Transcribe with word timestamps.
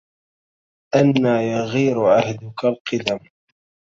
أنى 0.95 1.29
يغير 1.51 1.99
عهدك 2.05 2.65
القدم 2.65 3.19